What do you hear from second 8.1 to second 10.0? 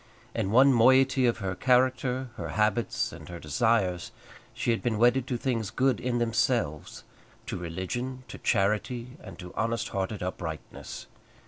to charity, and to honest